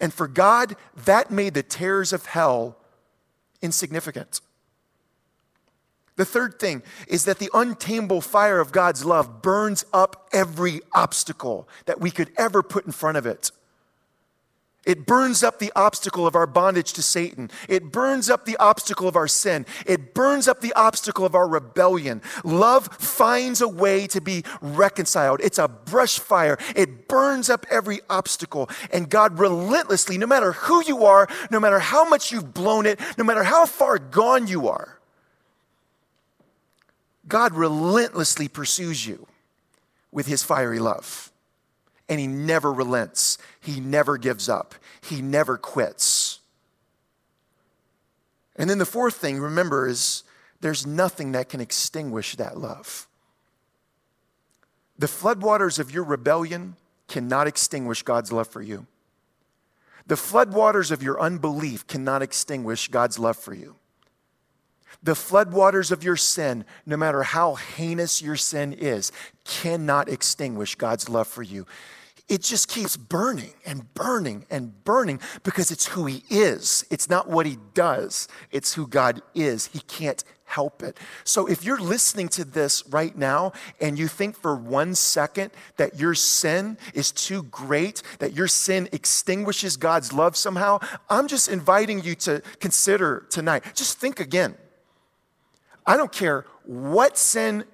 [0.00, 2.78] And for God, that made the terrors of hell
[3.62, 4.40] insignificant.
[6.16, 11.68] The third thing is that the untamable fire of God's love burns up every obstacle
[11.86, 13.50] that we could ever put in front of it.
[14.86, 17.50] It burns up the obstacle of our bondage to Satan.
[17.68, 19.64] It burns up the obstacle of our sin.
[19.86, 22.20] It burns up the obstacle of our rebellion.
[22.44, 25.40] Love finds a way to be reconciled.
[25.42, 26.58] It's a brush fire.
[26.76, 28.68] It burns up every obstacle.
[28.92, 33.00] And God relentlessly, no matter who you are, no matter how much you've blown it,
[33.16, 34.98] no matter how far gone you are,
[37.26, 39.26] God relentlessly pursues you
[40.12, 41.32] with his fiery love.
[42.08, 46.40] And he never relents, he never gives up, he never quits.
[48.56, 50.22] And then the fourth thing, remember, is
[50.60, 53.06] there's nothing that can extinguish that love.
[54.98, 56.76] The floodwaters of your rebellion
[57.08, 58.86] cannot extinguish God's love for you.
[60.06, 63.76] The floodwaters of your unbelief cannot extinguish God's love for you.
[65.02, 69.12] The floodwaters of your sin, no matter how heinous your sin is,
[69.44, 71.66] cannot extinguish God's love for you.
[72.26, 76.84] It just keeps burning and burning and burning because it's who He is.
[76.90, 79.66] It's not what He does, it's who God is.
[79.66, 80.96] He can't help it.
[81.24, 85.98] So if you're listening to this right now and you think for one second that
[85.98, 90.78] your sin is too great, that your sin extinguishes God's love somehow,
[91.10, 93.64] I'm just inviting you to consider tonight.
[93.74, 94.56] Just think again.
[95.86, 97.64] I don't care what sin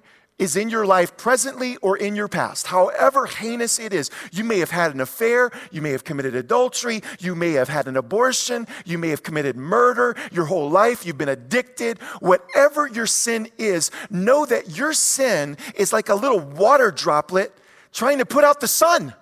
[0.41, 4.09] is in your life presently or in your past, however heinous it is.
[4.31, 7.87] You may have had an affair, you may have committed adultery, you may have had
[7.87, 11.99] an abortion, you may have committed murder your whole life, you've been addicted.
[12.21, 17.55] Whatever your sin is, know that your sin is like a little water droplet
[17.93, 19.13] trying to put out the sun.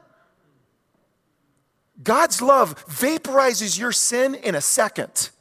[2.02, 5.32] God's love vaporizes your sin in a second.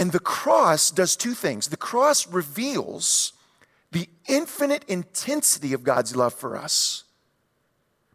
[0.00, 3.34] And the cross does two things the cross reveals
[3.92, 7.04] the infinite intensity of God's love for us.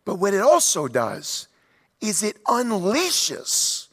[0.03, 1.47] But what it also does
[2.01, 3.87] is it unleashes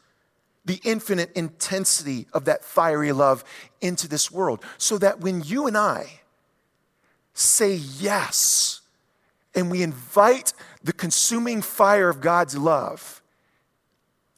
[0.64, 3.44] the infinite intensity of that fiery love
[3.80, 4.64] into this world.
[4.78, 6.20] So that when you and I
[7.34, 8.80] say yes
[9.54, 13.20] and we invite the consuming fire of God's love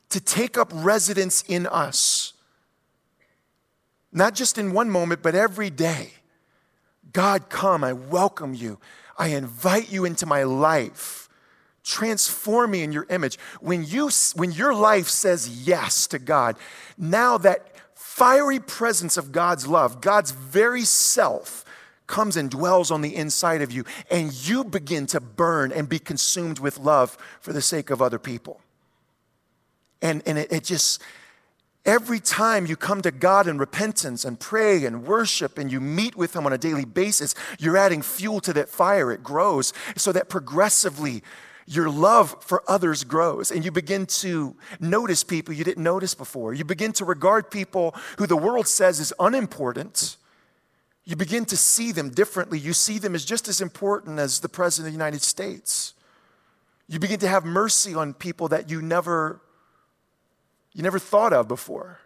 [0.08, 2.33] to take up residence in us,
[4.14, 6.12] not just in one moment, but every day.
[7.12, 8.78] God, come, I welcome you.
[9.18, 11.28] I invite you into my life.
[11.82, 13.38] Transform me in your image.
[13.60, 16.56] When, you, when your life says yes to God,
[16.96, 21.64] now that fiery presence of God's love, God's very self,
[22.06, 25.98] comes and dwells on the inside of you, and you begin to burn and be
[25.98, 28.60] consumed with love for the sake of other people.
[30.02, 31.02] And, and it, it just,
[31.86, 36.16] Every time you come to God in repentance and pray and worship and you meet
[36.16, 39.12] with Him on a daily basis, you're adding fuel to that fire.
[39.12, 41.22] It grows so that progressively
[41.66, 46.54] your love for others grows and you begin to notice people you didn't notice before.
[46.54, 50.16] You begin to regard people who the world says is unimportant.
[51.04, 52.58] You begin to see them differently.
[52.58, 55.92] You see them as just as important as the President of the United States.
[56.88, 59.40] You begin to have mercy on people that you never
[60.74, 62.00] you never thought of before.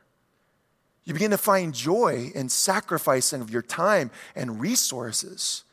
[1.04, 5.64] You begin to find joy in sacrificing of your time and resources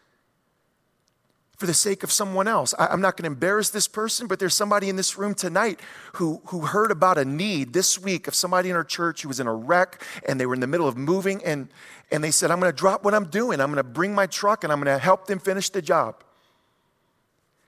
[1.57, 2.73] for the sake of someone else.
[2.77, 5.79] I, am not going to embarrass this person, but there's somebody in this room tonight
[6.13, 9.39] who, who heard about a need this week of somebody in our church who was
[9.39, 11.69] in a wreck and they were in the middle of moving and,
[12.11, 13.61] and they said, I'm going to drop what I'm doing.
[13.61, 16.23] I'm going to bring my truck and I'm going to help them finish the job.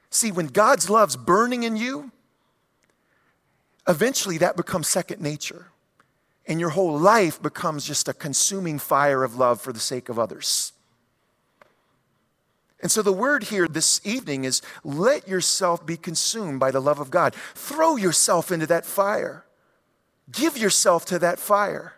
[0.09, 2.11] See, when God's love's burning in you,
[3.87, 5.67] eventually that becomes second nature.
[6.47, 10.17] And your whole life becomes just a consuming fire of love for the sake of
[10.17, 10.71] others.
[12.81, 16.99] And so the word here this evening is let yourself be consumed by the love
[16.99, 17.35] of God.
[17.53, 19.45] Throw yourself into that fire.
[20.31, 21.95] Give yourself to that fire.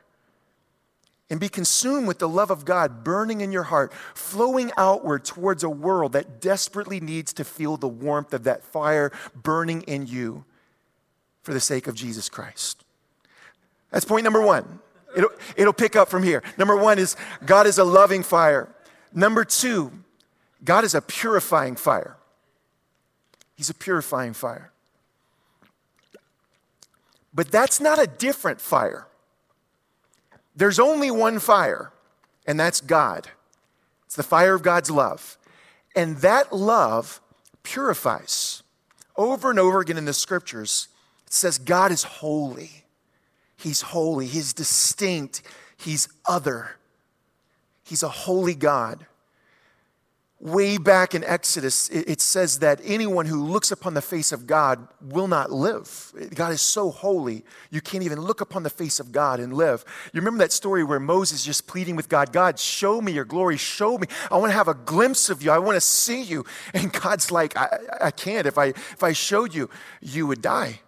[1.29, 5.63] And be consumed with the love of God burning in your heart, flowing outward towards
[5.63, 10.45] a world that desperately needs to feel the warmth of that fire burning in you
[11.49, 12.83] for the sake of Jesus Christ.
[13.89, 14.77] That's point number one.
[15.17, 16.43] It'll, it'll pick up from here.
[16.59, 18.69] Number one is God is a loving fire.
[19.15, 19.91] Number two,
[20.63, 22.17] God is a purifying fire.
[23.55, 24.69] He's a purifying fire.
[27.33, 29.07] But that's not a different fire.
[30.55, 31.91] There's only one fire,
[32.45, 33.27] and that's God.
[34.05, 35.35] It's the fire of God's love.
[35.95, 37.21] And that love
[37.63, 38.61] purifies.
[39.17, 40.89] Over and over again in the scriptures,
[41.29, 42.83] it says God is holy.
[43.55, 44.25] He's holy.
[44.25, 45.43] He's distinct.
[45.77, 46.71] He's other.
[47.83, 49.05] He's a holy God
[50.39, 54.87] way back in Exodus, it says that anyone who looks upon the face of God
[55.01, 56.13] will not live.
[56.33, 59.83] God is so holy, you can't even look upon the face of God and live.
[60.13, 63.57] You remember that story where Moses just pleading with God, God, show me your glory,
[63.57, 64.07] show me.
[64.31, 65.51] I want to have a glimpse of you.
[65.51, 66.45] I want to see you.
[66.73, 68.47] And God's like, I, I can't.
[68.47, 69.69] If I, if I showed you,
[70.01, 70.79] you would die.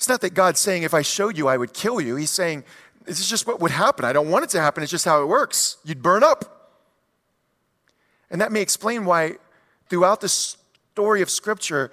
[0.00, 2.16] It's not that God's saying, if I showed you, I would kill you.
[2.16, 2.64] He's saying,
[3.04, 4.06] this is just what would happen.
[4.06, 4.82] I don't want it to happen.
[4.82, 5.76] It's just how it works.
[5.84, 6.72] You'd burn up.
[8.30, 9.34] And that may explain why,
[9.90, 11.90] throughout the story of Scripture,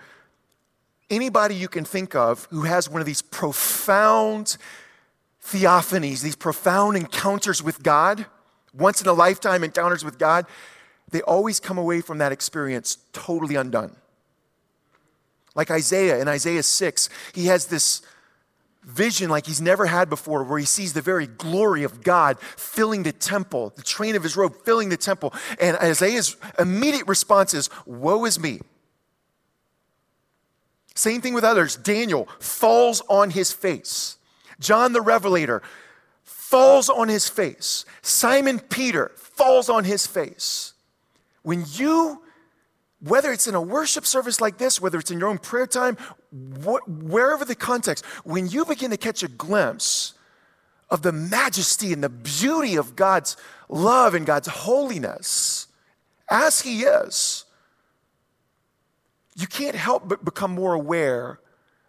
[1.09, 4.55] anybody you can think of who has one of these profound
[5.43, 8.25] theophanies, these profound encounters with God,
[8.73, 10.45] once in a lifetime encounters with God,
[11.11, 13.97] they always come away from that experience totally undone.
[15.57, 18.03] Like Isaiah in Isaiah 6, he has this
[18.83, 23.01] vision like he's never had before, where he sees the very glory of God filling
[23.03, 25.33] the temple, the train of his robe filling the temple.
[25.59, 28.61] And Isaiah's immediate response is, Woe is me.
[30.93, 31.75] Same thing with others.
[31.75, 34.17] Daniel falls on his face.
[34.59, 35.63] John the Revelator
[36.23, 37.83] falls on his face.
[38.03, 40.73] Simon Peter falls on his face.
[41.41, 42.21] When you
[42.99, 45.97] whether it's in a worship service like this, whether it's in your own prayer time,
[46.63, 50.13] wh- wherever the context, when you begin to catch a glimpse
[50.89, 53.37] of the majesty and the beauty of God's
[53.69, 55.67] love and God's holiness,
[56.29, 57.45] as He is,
[59.35, 61.39] you can't help but become more aware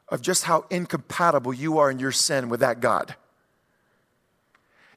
[0.09, 3.14] of just how incompatible you are in your sin with that God.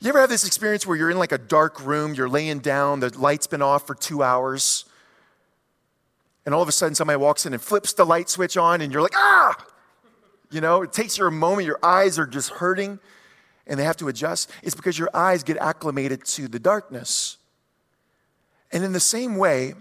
[0.01, 3.01] You ever have this experience where you're in like a dark room, you're laying down,
[3.01, 4.85] the light's been off for two hours,
[6.45, 8.91] and all of a sudden somebody walks in and flips the light switch on and
[8.91, 9.65] you're like, ah!
[10.49, 12.99] You know, it takes you a moment, your eyes are just hurting
[13.67, 14.51] and they have to adjust.
[14.63, 17.37] It's because your eyes get acclimated to the darkness.
[18.71, 19.73] And in the same way,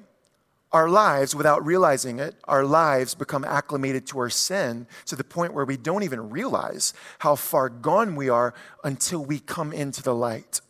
[0.73, 5.53] our lives, without realizing it, our lives become acclimated to our sin to the point
[5.53, 10.15] where we don't even realize how far gone we are until we come into the
[10.15, 10.61] light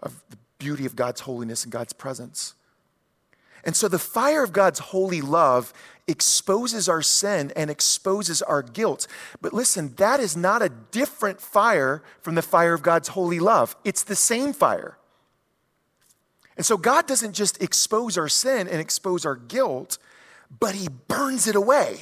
[0.00, 2.54] of the beauty of God's holiness and God's presence.
[3.64, 5.72] And so the fire of God's holy love
[6.08, 9.06] exposes our sin and exposes our guilt.
[9.40, 13.76] But listen, that is not a different fire from the fire of God's holy love,
[13.84, 14.96] it's the same fire.
[16.56, 19.98] And so God doesn't just expose our sin and expose our guilt,
[20.58, 21.98] but He burns it away.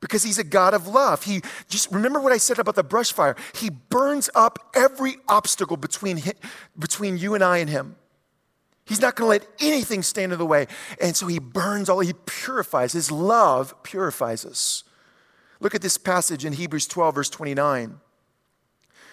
[0.00, 1.22] Because he's a God of love.
[1.22, 3.36] He just remember what I said about the brush fire.
[3.54, 6.34] He burns up every obstacle between, him,
[6.76, 7.94] between you and I and him.
[8.84, 10.66] He's not going to let anything stand in the way.
[11.00, 12.92] And so he burns all, he purifies.
[12.92, 14.84] His love purifies us.
[15.60, 18.00] Look at this passage in Hebrews 12, verse 29.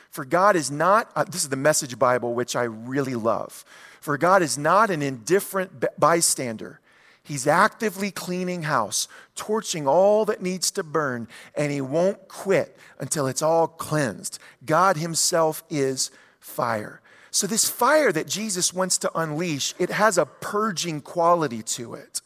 [0.10, 3.64] For God is not, uh, this is the message Bible, which I really love.
[4.02, 6.80] For God is not an indifferent bystander.
[7.22, 13.28] He's actively cleaning house, torching all that needs to burn, and he won't quit until
[13.28, 14.40] it's all cleansed.
[14.66, 16.10] God himself is
[16.40, 17.02] fire.
[17.32, 22.22] So, this fire that Jesus wants to unleash, it has a purging quality to it.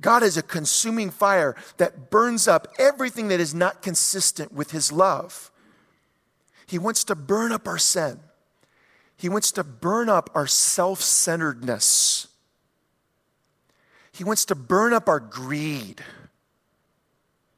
[0.00, 4.92] God is a consuming fire that burns up everything that is not consistent with His
[4.92, 5.50] love.
[6.66, 8.20] He wants to burn up our sin.
[9.16, 12.28] He wants to burn up our self centeredness.
[14.12, 16.02] He wants to burn up our greed.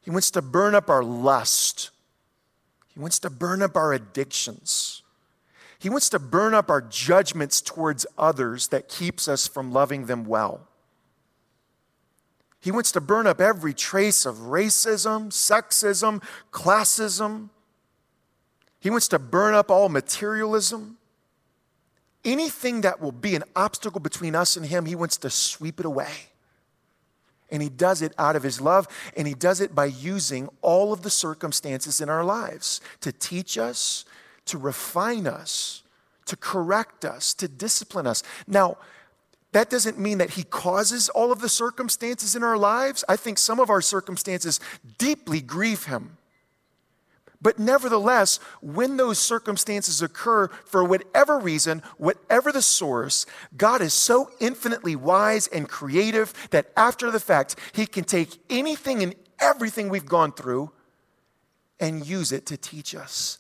[0.01, 1.91] He wants to burn up our lust.
[2.95, 4.98] He wants to burn up our addictions.
[5.79, 10.25] He wants to burn up our judgments towards others that keeps us from loving them
[10.25, 10.67] well.
[12.61, 16.23] He wants to burn up every trace of racism, sexism,
[16.53, 17.51] classism.
[18.81, 20.99] He wants to burn up all materialism.
[22.25, 25.87] Anything that will be an obstacle between us and Him, He wants to sweep it
[25.87, 26.11] away.
[27.51, 30.93] And He does it out of His love, and He does it by using all
[30.93, 34.05] of the circumstances in our lives to teach us,
[34.49, 35.83] to refine us,
[36.27, 38.23] to correct us, to discipline us.
[38.47, 38.77] Now,
[39.53, 43.05] that doesn't mean that He causes all of the circumstances in our lives.
[43.09, 44.61] I think some of our circumstances
[44.99, 46.19] deeply grieve Him.
[47.41, 53.27] But nevertheless, when those circumstances occur, for whatever reason, whatever the source,
[53.57, 59.03] God is so infinitely wise and creative that after the fact, He can take anything
[59.03, 60.73] and everything we've gone through
[61.81, 63.39] and use it to teach us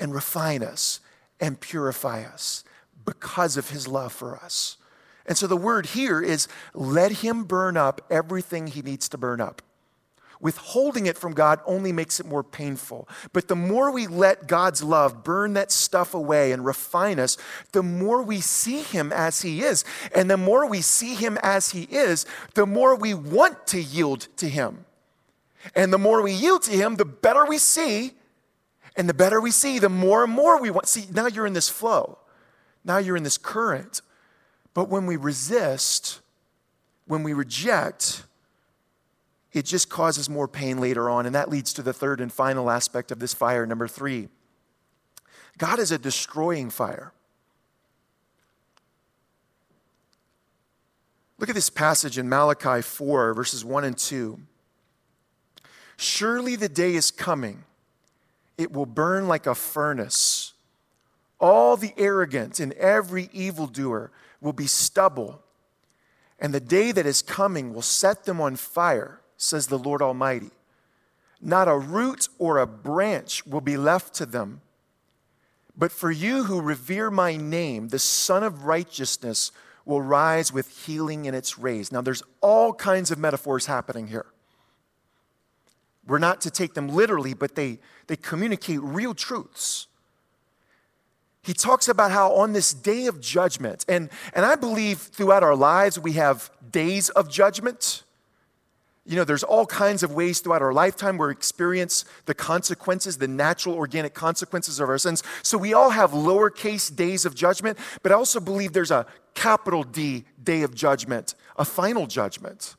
[0.00, 1.00] and refine us
[1.40, 2.64] and purify us
[3.04, 4.76] because of His love for us.
[5.26, 9.40] And so the word here is let Him burn up everything He needs to burn
[9.40, 9.62] up.
[10.40, 13.08] Withholding it from God only makes it more painful.
[13.32, 17.38] But the more we let God's love burn that stuff away and refine us,
[17.72, 19.84] the more we see Him as He is.
[20.14, 24.28] And the more we see Him as He is, the more we want to yield
[24.36, 24.84] to Him.
[25.74, 28.12] And the more we yield to Him, the better we see.
[28.96, 30.86] And the better we see, the more and more we want.
[30.86, 32.18] See, now you're in this flow.
[32.84, 34.02] Now you're in this current.
[34.72, 36.20] But when we resist,
[37.06, 38.24] when we reject,
[39.52, 41.26] it just causes more pain later on.
[41.26, 44.28] And that leads to the third and final aspect of this fire, number three.
[45.58, 47.12] God is a destroying fire.
[51.38, 54.40] Look at this passage in Malachi 4, verses 1 and 2.
[55.96, 57.64] Surely the day is coming,
[58.56, 60.52] it will burn like a furnace.
[61.40, 65.42] All the arrogant and every evildoer will be stubble,
[66.38, 70.50] and the day that is coming will set them on fire says the Lord Almighty.
[71.40, 74.60] Not a root or a branch will be left to them.
[75.76, 79.50] But for you who revere my name, the Sun of Righteousness
[79.84, 81.92] will rise with healing in its rays.
[81.92, 84.26] Now, there's all kinds of metaphors happening here.
[86.06, 89.86] We're not to take them literally, but they, they communicate real truths.
[91.42, 95.54] He talks about how on this day of judgment, and, and I believe throughout our
[95.54, 98.02] lives we have days of judgment.
[99.06, 103.18] You know, there's all kinds of ways throughout our lifetime where we experience the consequences,
[103.18, 105.22] the natural organic consequences of our sins.
[105.42, 109.82] So we all have lowercase days of judgment, but I also believe there's a capital
[109.82, 112.76] D day of judgment, a final judgment.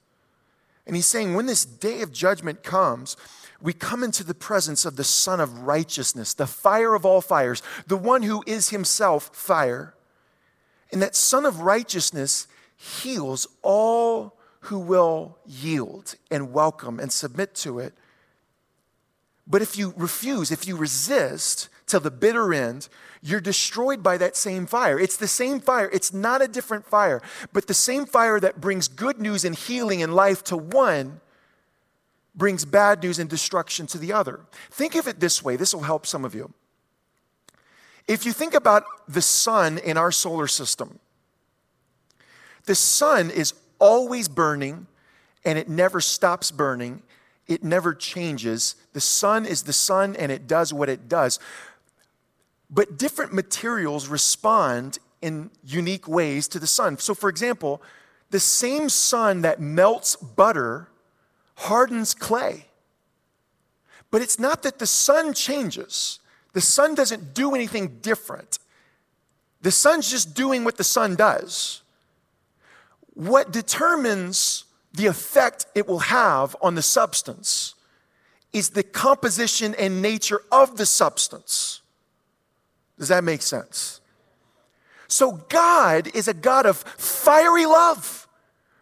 [0.85, 3.17] And he's saying when this day of judgment comes,
[3.61, 7.63] we come into the presence of the Sun of Righteousness, the fire of all fires,
[7.87, 9.95] the one who is himself fire.
[10.91, 17.79] And that Sun of Righteousness heals all who will yield and welcome and submit to
[17.79, 17.93] it.
[19.47, 22.89] But if you refuse, if you resist till the bitter end,
[23.21, 24.99] you're destroyed by that same fire.
[24.99, 27.21] It's the same fire, it's not a different fire,
[27.53, 31.21] but the same fire that brings good news and healing and life to one
[32.35, 34.41] brings bad news and destruction to the other.
[34.69, 36.53] Think of it this way this will help some of you.
[38.07, 40.99] If you think about the sun in our solar system,
[42.65, 44.87] the sun is always burning
[45.43, 47.03] and it never stops burning.
[47.47, 48.75] It never changes.
[48.93, 51.39] The sun is the sun and it does what it does.
[52.69, 56.97] But different materials respond in unique ways to the sun.
[56.97, 57.81] So, for example,
[58.31, 60.89] the same sun that melts butter
[61.55, 62.65] hardens clay.
[64.11, 66.19] But it's not that the sun changes,
[66.53, 68.59] the sun doesn't do anything different.
[69.61, 71.81] The sun's just doing what the sun does.
[73.13, 77.73] What determines the effect it will have on the substance
[78.53, 81.81] is the composition and nature of the substance.
[82.97, 84.01] Does that make sense?
[85.07, 88.27] So, God is a God of fiery love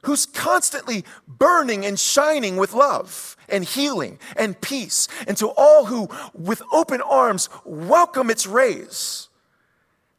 [0.04, 5.08] who's constantly burning and shining with love and healing and peace.
[5.28, 9.30] And to all who, with open arms, welcome its rays.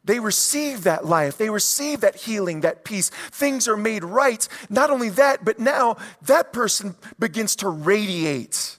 [0.05, 1.39] They receive that life.
[1.39, 3.09] They receive that healing, that peace.
[3.09, 4.47] Things are made right.
[4.69, 8.79] Not only that, but now that person begins to radiate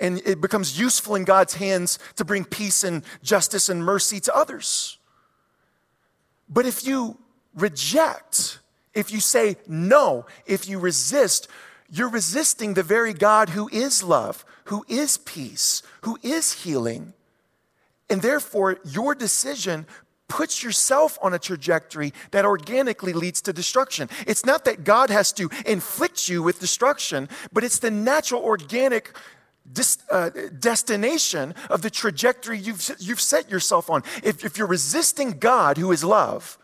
[0.00, 4.36] and it becomes useful in God's hands to bring peace and justice and mercy to
[4.36, 4.98] others.
[6.48, 7.18] But if you
[7.54, 8.58] reject,
[8.92, 11.48] if you say no, if you resist,
[11.90, 17.12] you're resisting the very God who is love, who is peace, who is healing.
[18.10, 19.86] And therefore, your decision
[20.28, 24.08] puts yourself on a trajectory that organically leads to destruction.
[24.26, 29.14] It's not that God has to inflict you with destruction, but it's the natural, organic
[29.70, 34.02] dis, uh, destination of the trajectory you've, you've set yourself on.
[34.22, 36.58] If, if you're resisting God, who is love,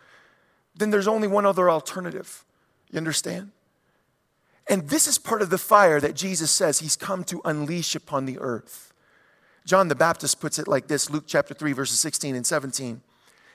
[0.76, 2.44] then there's only one other alternative.
[2.90, 3.52] You understand?
[4.68, 8.26] And this is part of the fire that Jesus says he's come to unleash upon
[8.26, 8.92] the earth.
[9.64, 13.02] John the Baptist puts it like this Luke chapter 3, verses 16 and 17.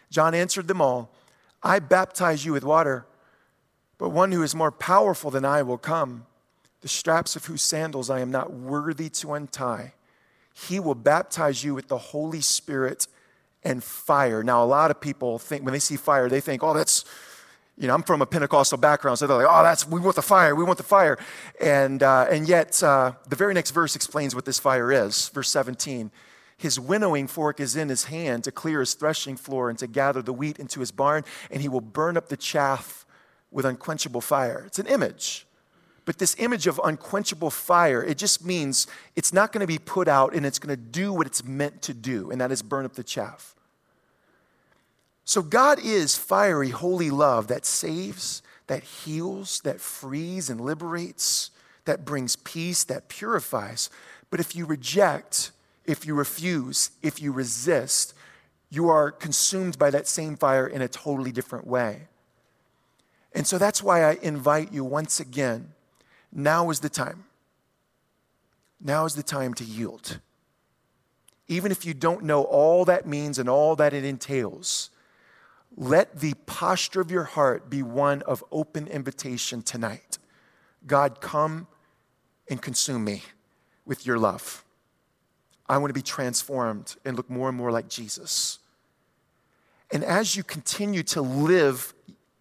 [0.10, 1.12] John answered them all
[1.64, 3.08] I baptize you with water,
[3.98, 6.28] but one who is more powerful than I will come,
[6.86, 9.94] the straps of whose sandals I am not worthy to untie.
[10.54, 13.08] He will baptize you with the Holy Spirit
[13.64, 14.44] and fire.
[14.44, 17.04] Now, a lot of people think, when they see fire, they think, oh, that's,
[17.76, 20.22] you know, I'm from a Pentecostal background, so they're like, oh, that's, we want the
[20.22, 21.18] fire, we want the fire.
[21.60, 25.30] And, uh, and yet, uh, the very next verse explains what this fire is.
[25.30, 26.12] Verse 17.
[26.56, 30.22] His winnowing fork is in his hand to clear his threshing floor and to gather
[30.22, 33.08] the wheat into his barn, and he will burn up the chaff
[33.50, 34.66] with unquenchable fire.
[34.68, 35.48] It's an image.
[36.06, 38.86] But this image of unquenchable fire, it just means
[39.16, 41.82] it's not going to be put out and it's going to do what it's meant
[41.84, 43.56] to do, and that is burn up the chaff.
[45.26, 51.50] So God is fiery, holy love that saves, that heals, that frees and liberates,
[51.86, 53.90] that brings peace, that purifies.
[54.30, 55.52] But if you reject,
[55.86, 58.14] if you refuse, if you resist,
[58.70, 62.08] you are consumed by that same fire in a totally different way.
[63.34, 65.74] And so that's why I invite you once again
[66.36, 67.24] now is the time.
[68.82, 70.20] Now is the time to yield.
[71.48, 74.90] Even if you don't know all that means and all that it entails,
[75.78, 80.18] let the posture of your heart be one of open invitation tonight.
[80.86, 81.68] God, come
[82.50, 83.24] and consume me
[83.86, 84.64] with your love.
[85.68, 88.60] I want to be transformed and look more and more like Jesus.
[89.92, 91.94] And as you continue to live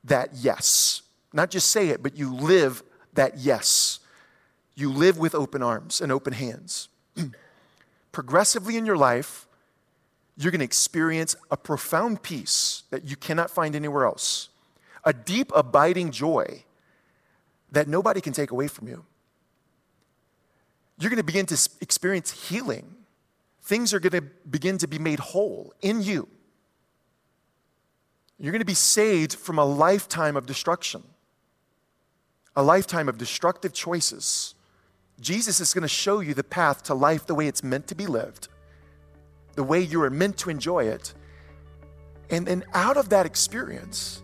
[0.04, 2.82] that yes, not just say it, but you live
[3.14, 4.00] that yes,
[4.74, 6.88] you live with open arms and open hands.
[8.12, 9.46] Progressively in your life,
[10.36, 14.48] you're going to experience a profound peace that you cannot find anywhere else,
[15.04, 16.64] a deep, abiding joy
[17.70, 19.04] that nobody can take away from you.
[20.98, 22.94] You're going to begin to experience healing
[23.64, 26.28] things are going to begin to be made whole in you.
[28.38, 31.02] You're going to be saved from a lifetime of destruction,
[32.56, 34.54] a lifetime of destructive choices.
[35.20, 37.94] Jesus is going to show you the path to life the way it's meant to
[37.94, 38.48] be lived,
[39.54, 41.14] the way you are meant to enjoy it.
[42.30, 44.22] And then out of that experience,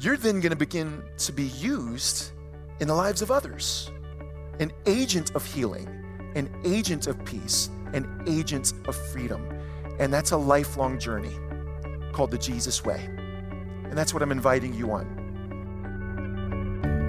[0.00, 2.32] you're then going to begin to be used
[2.80, 3.90] in the lives of others,
[4.60, 5.88] an agent of healing,
[6.34, 9.48] an agent of peace, an agent of freedom.
[10.00, 11.36] And that's a lifelong journey
[12.12, 13.04] called the Jesus Way.
[13.84, 15.23] And that's what I'm inviting you on.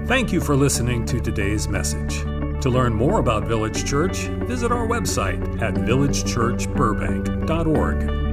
[0.06, 2.20] Thank you for listening to today's message.
[2.62, 8.25] To learn more about Village Church, visit our website at villagechurchburbank.org.